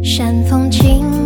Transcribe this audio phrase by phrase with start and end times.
[0.00, 1.25] 山风轻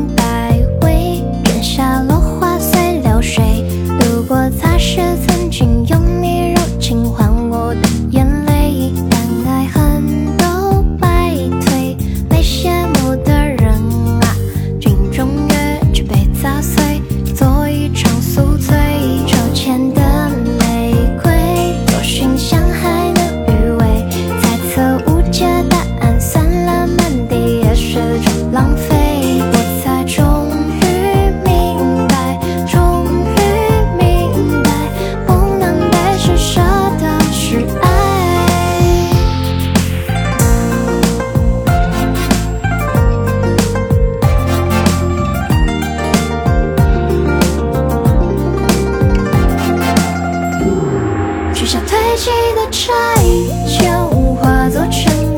[52.10, 53.46] 开启的差异
[53.78, 53.86] 就
[54.34, 55.29] 化作尘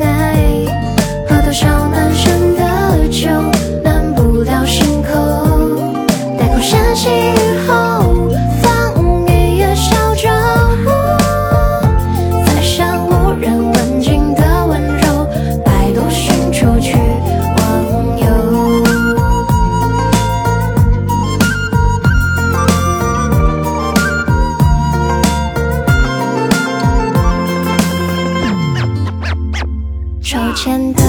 [30.33, 31.03] 手牵的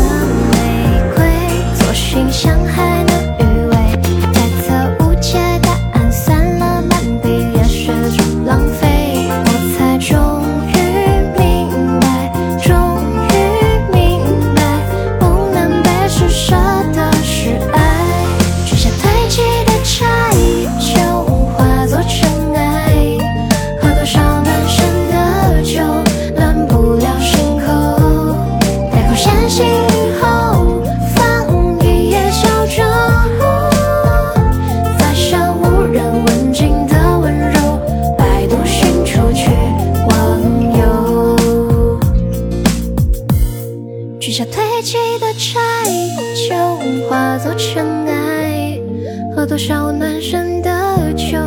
[0.53, 1.25] 玫瑰，
[1.79, 3.24] 作熏香还能。
[44.37, 45.61] 下堆积的柴
[46.35, 48.77] 就化作尘埃，
[49.33, 51.39] 喝多少暖身的酒。